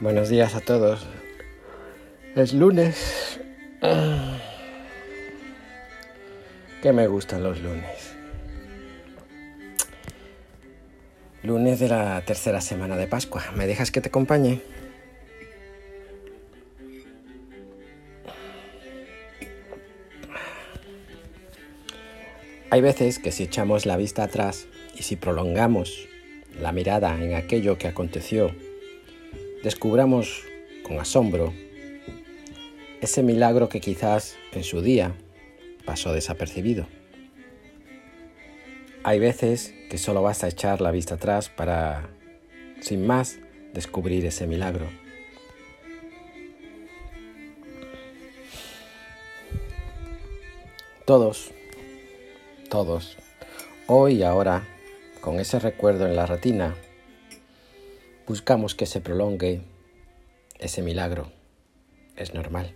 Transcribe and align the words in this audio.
Buenos 0.00 0.28
días 0.28 0.54
a 0.54 0.60
todos. 0.60 1.04
Es 2.36 2.52
lunes. 2.52 3.40
Que 6.80 6.92
me 6.92 7.08
gustan 7.08 7.42
los 7.42 7.60
lunes. 7.60 8.14
Lunes 11.42 11.80
de 11.80 11.88
la 11.88 12.22
tercera 12.24 12.60
semana 12.60 12.96
de 12.96 13.08
Pascua. 13.08 13.42
¿Me 13.56 13.66
dejas 13.66 13.90
que 13.90 14.00
te 14.00 14.08
acompañe? 14.08 14.60
Hay 22.70 22.80
veces 22.80 23.18
que 23.18 23.32
si 23.32 23.42
echamos 23.42 23.84
la 23.84 23.96
vista 23.96 24.22
atrás 24.22 24.68
y 24.94 25.02
si 25.02 25.16
prolongamos 25.16 26.06
la 26.60 26.70
mirada 26.70 27.20
en 27.20 27.34
aquello 27.34 27.78
que 27.78 27.88
aconteció 27.88 28.54
descubramos 29.62 30.44
con 30.82 30.98
asombro 30.98 31.52
ese 33.00 33.22
milagro 33.22 33.68
que 33.68 33.80
quizás 33.80 34.36
en 34.52 34.64
su 34.64 34.82
día 34.82 35.14
pasó 35.84 36.12
desapercibido. 36.12 36.86
Hay 39.04 39.18
veces 39.18 39.74
que 39.90 39.98
solo 39.98 40.22
basta 40.22 40.48
echar 40.48 40.80
la 40.80 40.90
vista 40.90 41.14
atrás 41.14 41.48
para, 41.48 42.10
sin 42.80 43.06
más, 43.06 43.38
descubrir 43.72 44.26
ese 44.26 44.46
milagro. 44.46 44.86
Todos, 51.04 51.52
todos, 52.68 53.16
hoy 53.86 54.16
y 54.16 54.22
ahora, 54.24 54.66
con 55.22 55.40
ese 55.40 55.58
recuerdo 55.58 56.06
en 56.06 56.16
la 56.16 56.26
retina, 56.26 56.74
buscamos 58.28 58.74
que 58.74 58.84
se 58.84 59.00
prolongue 59.00 59.62
ese 60.58 60.82
milagro. 60.82 61.32
Es 62.14 62.34
normal. 62.34 62.74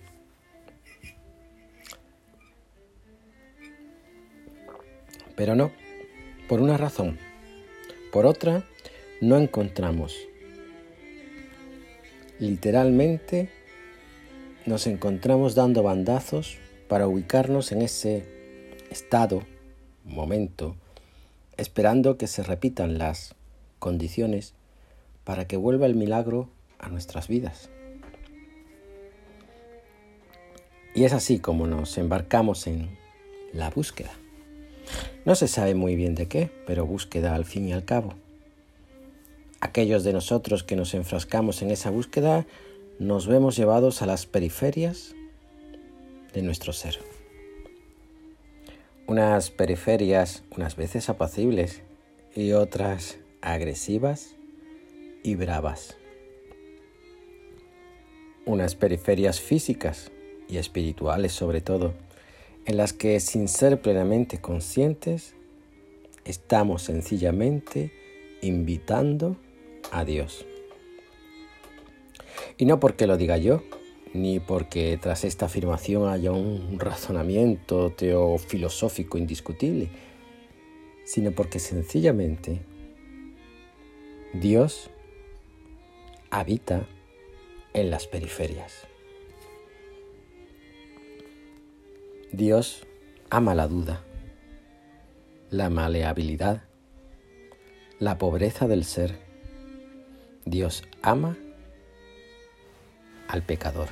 Pero 5.36 5.54
no, 5.54 5.70
por 6.48 6.60
una 6.62 6.78
razón. 6.78 7.18
Por 8.12 8.24
otra, 8.24 8.64
no 9.20 9.36
encontramos. 9.36 10.16
Literalmente 12.38 13.50
nos 14.64 14.86
encontramos 14.86 15.54
dando 15.54 15.82
bandazos 15.82 16.56
para 16.88 17.06
ubicarnos 17.06 17.72
en 17.72 17.82
ese 17.82 18.24
estado, 18.90 19.42
momento, 20.04 20.76
esperando 21.58 22.16
que 22.16 22.26
se 22.26 22.42
repitan 22.42 22.96
las 22.96 23.34
condiciones 23.78 24.54
para 25.24 25.46
que 25.46 25.56
vuelva 25.56 25.86
el 25.86 25.94
milagro 25.94 26.48
a 26.78 26.88
nuestras 26.88 27.28
vidas. 27.28 27.70
Y 30.94 31.04
es 31.04 31.12
así 31.12 31.38
como 31.38 31.66
nos 31.66 31.96
embarcamos 31.96 32.66
en 32.66 32.98
la 33.52 33.70
búsqueda. 33.70 34.10
No 35.24 35.34
se 35.34 35.48
sabe 35.48 35.74
muy 35.74 35.96
bien 35.96 36.14
de 36.14 36.26
qué, 36.26 36.50
pero 36.66 36.86
búsqueda 36.86 37.34
al 37.34 37.44
fin 37.44 37.68
y 37.68 37.72
al 37.72 37.84
cabo. 37.84 38.14
Aquellos 39.60 40.04
de 40.04 40.12
nosotros 40.12 40.64
que 40.64 40.76
nos 40.76 40.92
enfrascamos 40.92 41.62
en 41.62 41.70
esa 41.70 41.90
búsqueda 41.90 42.46
nos 42.98 43.26
vemos 43.26 43.56
llevados 43.56 44.02
a 44.02 44.06
las 44.06 44.26
periferias 44.26 45.14
de 46.34 46.42
nuestro 46.42 46.72
ser. 46.72 46.98
Unas 49.06 49.50
periferias 49.50 50.42
unas 50.54 50.76
veces 50.76 51.08
apacibles 51.08 51.82
y 52.34 52.52
otras 52.52 53.18
agresivas 53.40 54.36
y 55.22 55.34
bravas. 55.34 55.96
Unas 58.44 58.74
periferias 58.74 59.40
físicas 59.40 60.10
y 60.48 60.56
espirituales 60.58 61.32
sobre 61.32 61.60
todo, 61.60 61.94
en 62.64 62.76
las 62.76 62.92
que 62.92 63.18
sin 63.20 63.48
ser 63.48 63.80
plenamente 63.80 64.40
conscientes, 64.40 65.34
estamos 66.24 66.82
sencillamente 66.82 67.92
invitando 68.42 69.36
a 69.90 70.04
Dios. 70.04 70.46
Y 72.58 72.64
no 72.64 72.80
porque 72.80 73.06
lo 73.06 73.16
diga 73.16 73.36
yo, 73.38 73.62
ni 74.12 74.40
porque 74.40 74.98
tras 75.00 75.24
esta 75.24 75.46
afirmación 75.46 76.08
haya 76.08 76.32
un 76.32 76.78
razonamiento 76.78 77.90
teofilosófico 77.90 79.18
indiscutible, 79.18 79.88
sino 81.04 81.32
porque 81.32 81.58
sencillamente 81.58 82.60
Dios 84.34 84.90
habita 86.32 86.86
en 87.74 87.90
las 87.90 88.06
periferias. 88.06 88.86
Dios 92.32 92.86
ama 93.28 93.54
la 93.54 93.68
duda, 93.68 94.02
la 95.50 95.68
maleabilidad, 95.68 96.62
la 97.98 98.16
pobreza 98.16 98.66
del 98.66 98.84
ser. 98.84 99.18
Dios 100.46 100.84
ama 101.02 101.36
al 103.28 103.42
pecador. 103.42 103.90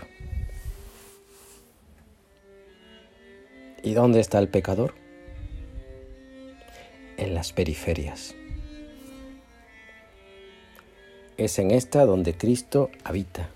¿Y 3.82 3.92
dónde 3.92 4.20
está 4.20 4.38
el 4.38 4.48
pecador? 4.48 4.94
En 7.18 7.34
las 7.34 7.52
periferias. 7.52 8.34
Es 11.40 11.58
en 11.58 11.70
esta 11.70 12.04
donde 12.04 12.34
Cristo 12.34 12.90
habita, 13.02 13.48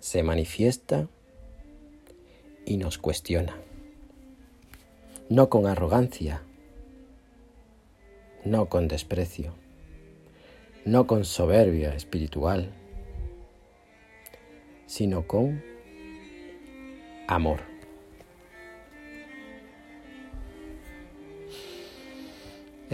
se 0.00 0.22
manifiesta 0.22 1.06
y 2.64 2.78
nos 2.78 2.96
cuestiona. 2.96 3.54
No 5.28 5.50
con 5.50 5.66
arrogancia, 5.66 6.40
no 8.42 8.70
con 8.70 8.88
desprecio, 8.88 9.52
no 10.86 11.06
con 11.06 11.26
soberbia 11.26 11.94
espiritual, 11.94 12.70
sino 14.86 15.26
con 15.26 15.62
amor. 17.28 17.73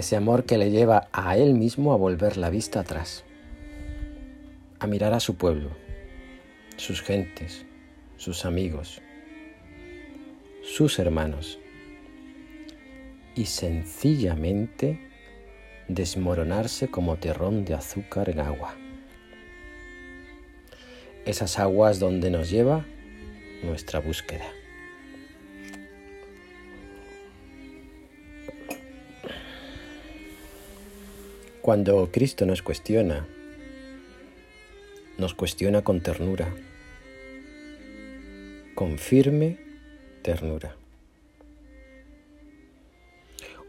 Ese 0.00 0.16
amor 0.16 0.46
que 0.46 0.56
le 0.56 0.70
lleva 0.70 1.10
a 1.12 1.36
él 1.36 1.52
mismo 1.52 1.92
a 1.92 1.96
volver 1.98 2.38
la 2.38 2.48
vista 2.48 2.80
atrás, 2.80 3.22
a 4.78 4.86
mirar 4.86 5.12
a 5.12 5.20
su 5.20 5.34
pueblo, 5.34 5.68
sus 6.78 7.02
gentes, 7.02 7.66
sus 8.16 8.46
amigos, 8.46 9.02
sus 10.62 10.98
hermanos, 10.98 11.58
y 13.34 13.44
sencillamente 13.44 15.06
desmoronarse 15.88 16.88
como 16.88 17.18
terrón 17.18 17.66
de 17.66 17.74
azúcar 17.74 18.30
en 18.30 18.40
agua. 18.40 18.74
Esas 21.26 21.58
aguas 21.58 21.98
donde 21.98 22.30
nos 22.30 22.48
lleva 22.48 22.86
nuestra 23.62 24.00
búsqueda. 24.00 24.46
Cuando 31.70 32.10
Cristo 32.10 32.46
nos 32.46 32.62
cuestiona, 32.62 33.28
nos 35.18 35.34
cuestiona 35.34 35.82
con 35.82 36.00
ternura, 36.00 36.52
con 38.74 38.98
firme 38.98 39.56
ternura. 40.22 40.74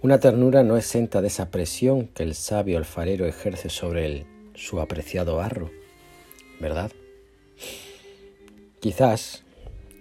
Una 0.02 0.20
ternura 0.20 0.64
no 0.64 0.78
exenta 0.78 1.22
de 1.22 1.28
esa 1.28 1.52
presión 1.52 2.08
que 2.08 2.24
el 2.24 2.34
sabio 2.34 2.80
alfarero 2.80 3.28
ejerce 3.28 3.70
sobre 3.70 4.08
él, 4.08 4.26
su 4.56 4.82
apreciado 4.82 5.36
barro, 5.36 5.70
¿verdad? 6.60 6.92
Quizás, 8.80 9.44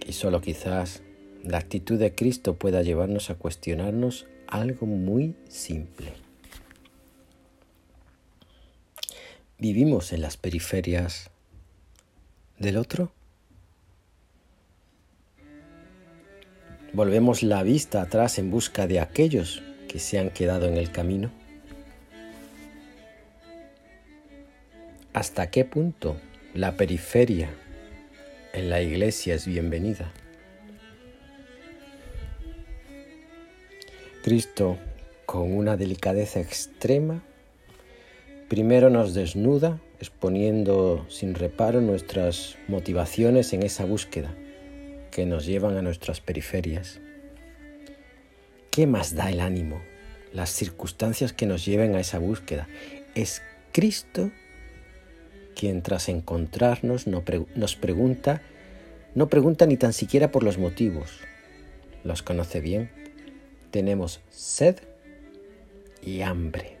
y 0.07 0.13
solo 0.13 0.41
quizás, 0.41 1.03
la 1.43 1.59
actitud 1.59 1.99
de 1.99 2.15
Cristo 2.15 2.55
pueda 2.55 2.81
llevarnos 2.81 3.29
a 3.29 3.35
cuestionarnos 3.35 4.25
algo 4.47 4.87
muy 4.87 5.35
simple. 5.49 6.30
¿Vivimos 9.61 10.11
en 10.11 10.23
las 10.23 10.37
periferias 10.37 11.29
del 12.57 12.77
otro? 12.77 13.11
¿Volvemos 16.93 17.43
la 17.43 17.61
vista 17.61 18.01
atrás 18.01 18.39
en 18.39 18.49
busca 18.49 18.87
de 18.87 18.99
aquellos 18.99 19.61
que 19.87 19.99
se 19.99 20.17
han 20.17 20.31
quedado 20.31 20.65
en 20.65 20.77
el 20.77 20.91
camino? 20.91 21.29
¿Hasta 25.13 25.51
qué 25.51 25.63
punto 25.63 26.17
la 26.55 26.75
periferia 26.75 27.51
en 28.53 28.71
la 28.71 28.81
iglesia 28.81 29.35
es 29.35 29.45
bienvenida? 29.45 30.11
Cristo, 34.23 34.79
con 35.27 35.55
una 35.55 35.77
delicadeza 35.77 36.39
extrema, 36.39 37.21
Primero 38.51 38.89
nos 38.89 39.13
desnuda 39.13 39.79
exponiendo 40.01 41.05
sin 41.07 41.35
reparo 41.35 41.79
nuestras 41.79 42.57
motivaciones 42.67 43.53
en 43.53 43.63
esa 43.63 43.85
búsqueda 43.85 44.35
que 45.09 45.25
nos 45.25 45.45
llevan 45.45 45.77
a 45.77 45.81
nuestras 45.81 46.19
periferias. 46.19 46.99
¿Qué 48.69 48.87
más 48.87 49.15
da 49.15 49.29
el 49.29 49.39
ánimo? 49.39 49.81
Las 50.33 50.49
circunstancias 50.49 51.31
que 51.31 51.45
nos 51.45 51.63
lleven 51.63 51.95
a 51.95 52.01
esa 52.01 52.19
búsqueda. 52.19 52.67
Es 53.15 53.41
Cristo 53.71 54.31
quien 55.55 55.81
tras 55.81 56.09
encontrarnos 56.09 57.07
nos 57.07 57.75
pregunta, 57.77 58.41
no 59.15 59.29
pregunta 59.29 59.65
ni 59.65 59.77
tan 59.77 59.93
siquiera 59.93 60.29
por 60.29 60.43
los 60.43 60.57
motivos. 60.57 61.21
Los 62.03 62.21
conoce 62.21 62.59
bien. 62.59 62.91
Tenemos 63.71 64.19
sed 64.29 64.75
y 66.01 66.19
hambre. 66.19 66.80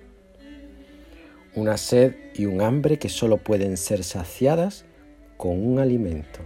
Una 1.53 1.75
sed 1.75 2.15
y 2.33 2.45
un 2.45 2.61
hambre 2.61 2.97
que 2.97 3.09
solo 3.09 3.37
pueden 3.37 3.75
ser 3.75 4.03
saciadas 4.03 4.85
con 5.35 5.65
un 5.65 5.79
alimento. 5.79 6.39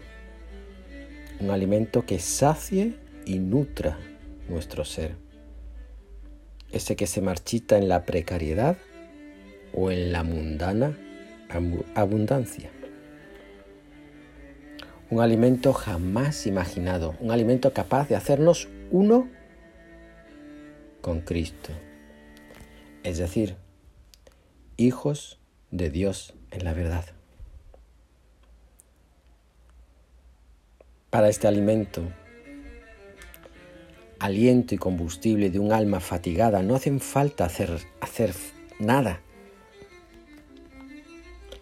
Un 1.40 1.52
alimento 1.52 2.06
que 2.06 2.18
sacie 2.18 2.96
y 3.26 3.38
nutra 3.38 4.00
nuestro 4.50 4.84
ser. 4.84 5.16
Ese 6.72 6.96
que 6.96 7.06
se 7.06 7.22
marchita 7.22 7.78
en 7.78 7.88
la 7.88 8.04
precariedad 8.04 8.78
o 9.74 9.92
en 9.92 10.12
la 10.12 10.24
mundana 10.24 10.98
abundancia. 11.94 12.72
Un 15.12 15.22
alimento 15.22 15.72
jamás 15.72 16.48
imaginado, 16.48 17.16
un 17.20 17.30
alimento 17.30 17.74
capaz 17.74 18.10
de 18.10 18.16
hacernos 18.16 18.68
uno 18.90 19.30
con 21.02 21.22
Cristo. 21.22 21.70
Es 23.04 23.20
decir, 23.20 23.56
hijos 24.78 25.40
de 25.72 25.90
Dios 25.90 26.34
en 26.52 26.64
la 26.64 26.74
verdad. 26.74 27.06
Para 31.10 31.30
este 31.30 31.48
alimento, 31.48 32.04
aliento 34.20 34.76
y 34.76 34.78
combustible 34.78 35.50
de 35.50 35.60
un 35.60 35.72
alma 35.72 36.02
fatigada, 36.02 36.62
no 36.62 36.76
hacen 36.76 37.00
falta 37.00 37.46
hacer, 37.46 37.70
hacer 38.02 38.34
nada. 38.80 39.22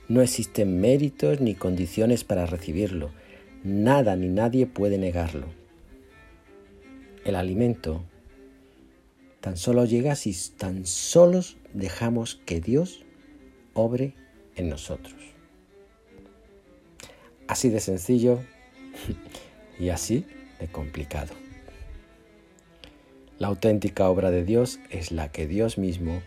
No 0.08 0.22
existen 0.22 0.82
méritos 0.82 1.40
ni 1.40 1.54
condiciones 1.54 2.24
para 2.24 2.46
recibirlo. 2.46 3.12
Nada 3.64 4.16
ni 4.16 4.28
nadie 4.28 4.66
puede 4.66 4.98
negarlo. 4.98 5.48
El 7.26 7.36
alimento 7.36 8.04
tan 9.44 9.58
solo 9.58 9.84
llega 9.84 10.16
si 10.16 10.34
tan 10.58 10.86
solos 10.86 11.58
dejamos 11.74 12.40
que 12.46 12.62
Dios 12.62 13.04
obre 13.74 14.16
en 14.56 14.70
nosotros. 14.70 15.16
Así 17.50 17.68
de 17.68 17.82
sencillo 17.82 18.40
y 19.80 19.90
así 19.90 20.26
de 20.62 20.70
complicado. 20.70 21.34
La 23.38 23.48
auténtica 23.48 24.10
obra 24.10 24.32
de 24.32 24.46
Dios 24.46 24.80
es 24.90 25.12
la 25.12 25.30
que 25.30 25.46
Dios 25.46 25.78
mismo 25.78 26.24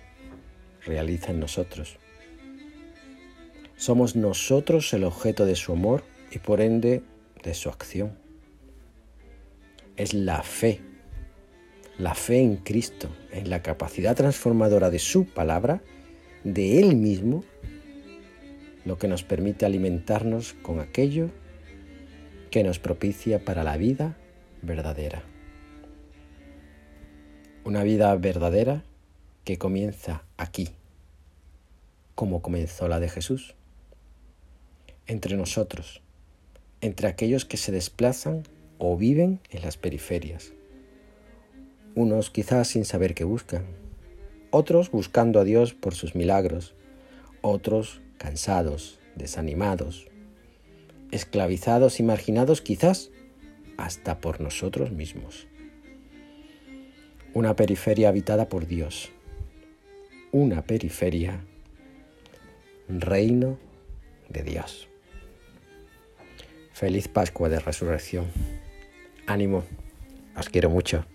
realiza 0.84 1.30
en 1.30 1.40
nosotros. 1.40 1.96
Somos 3.78 4.14
nosotros 4.14 4.92
el 4.92 5.04
objeto 5.04 5.46
de 5.46 5.56
su 5.56 5.72
amor 5.72 6.04
y 6.30 6.38
por 6.38 6.60
ende 6.60 7.02
de 7.42 7.54
su 7.54 7.70
acción. 7.70 8.18
Es 9.96 10.12
la 10.12 10.42
fe, 10.42 10.82
la 11.98 12.14
fe 12.14 12.40
en 12.40 12.56
Cristo, 12.56 13.08
en 13.32 13.48
la 13.48 13.62
capacidad 13.62 14.14
transformadora 14.14 14.90
de 14.90 14.98
su 14.98 15.26
palabra, 15.26 15.82
de 16.44 16.78
Él 16.78 16.96
mismo, 16.96 17.44
lo 18.84 18.98
que 18.98 19.08
nos 19.08 19.24
permite 19.24 19.66
alimentarnos 19.66 20.52
con 20.54 20.80
aquello 20.80 21.30
que 22.50 22.62
nos 22.62 22.78
propicia 22.78 23.44
para 23.44 23.64
la 23.64 23.76
vida 23.76 24.16
verdadera. 24.62 25.22
Una 27.64 27.82
vida 27.82 28.14
verdadera 28.16 28.84
que 29.44 29.58
comienza 29.58 30.22
aquí, 30.36 30.70
como 32.14 32.42
comenzó 32.42 32.88
la 32.88 33.00
de 33.00 33.08
Jesús, 33.08 33.54
entre 35.06 35.36
nosotros, 35.36 36.02
entre 36.80 37.08
aquellos 37.08 37.44
que 37.44 37.56
se 37.56 37.72
desplazan 37.72 38.42
o 38.78 38.96
viven 38.96 39.40
en 39.50 39.62
las 39.62 39.76
periferias. 39.76 40.52
Unos 41.96 42.28
quizás 42.28 42.68
sin 42.68 42.84
saber 42.84 43.14
qué 43.14 43.24
buscan, 43.24 43.64
otros 44.50 44.90
buscando 44.90 45.40
a 45.40 45.44
Dios 45.44 45.72
por 45.72 45.94
sus 45.94 46.14
milagros, 46.14 46.74
otros 47.40 48.02
cansados, 48.18 49.00
desanimados, 49.14 50.06
esclavizados 51.10 51.98
y 51.98 52.02
marginados 52.02 52.60
quizás 52.60 53.10
hasta 53.78 54.20
por 54.20 54.42
nosotros 54.42 54.92
mismos. 54.92 55.48
Una 57.32 57.56
periferia 57.56 58.10
habitada 58.10 58.50
por 58.50 58.66
Dios. 58.66 59.10
Una 60.32 60.66
periferia, 60.66 61.46
reino 62.90 63.58
de 64.28 64.42
Dios. 64.42 64.86
Feliz 66.74 67.08
Pascua 67.08 67.48
de 67.48 67.58
Resurrección. 67.58 68.26
Ánimo, 69.26 69.64
os 70.36 70.50
quiero 70.50 70.68
mucho. 70.68 71.06